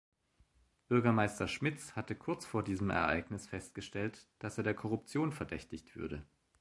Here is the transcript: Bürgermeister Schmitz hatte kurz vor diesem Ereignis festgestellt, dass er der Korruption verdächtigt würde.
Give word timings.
Bürgermeister 0.87 1.47
Schmitz 1.47 1.95
hatte 1.95 2.15
kurz 2.15 2.43
vor 2.47 2.63
diesem 2.63 2.89
Ereignis 2.89 3.45
festgestellt, 3.45 4.27
dass 4.39 4.57
er 4.57 4.63
der 4.63 4.73
Korruption 4.73 5.31
verdächtigt 5.31 5.95
würde. 5.95 6.25